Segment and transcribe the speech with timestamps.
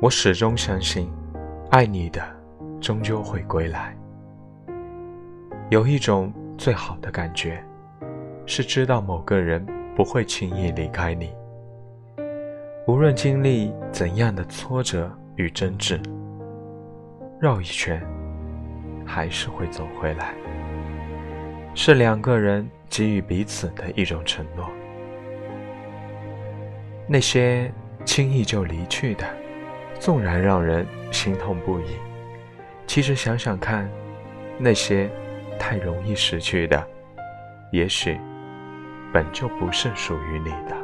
[0.00, 1.10] 我始终相信，
[1.72, 2.22] 爱你的
[2.80, 3.96] 终究会归来。
[5.70, 7.60] 有一种最好的感觉，
[8.46, 9.66] 是知道某个人
[9.96, 11.32] 不会轻易离开你，
[12.86, 16.00] 无论经历怎样的挫折与争执，
[17.40, 18.00] 绕一圈，
[19.04, 20.32] 还是会走回来。
[21.74, 24.70] 是两个人给予彼此的一种承诺。
[27.08, 27.72] 那些
[28.04, 29.26] 轻易就离去的，
[29.98, 31.96] 纵然让人心痛不已，
[32.86, 33.90] 其实想想看，
[34.56, 35.10] 那些
[35.58, 36.86] 太容易失去的，
[37.72, 38.18] 也许
[39.12, 40.77] 本就不是属于你的。